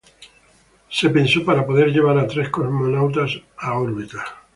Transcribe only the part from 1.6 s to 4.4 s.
poder llevar a tres cosmonautas a órbita.